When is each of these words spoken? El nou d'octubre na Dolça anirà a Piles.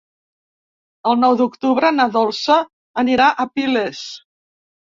El 1.11 1.19
nou 1.25 1.37
d'octubre 1.41 1.93
na 1.99 2.09
Dolça 2.17 2.57
anirà 3.05 3.31
a 3.45 3.49
Piles. 3.59 4.05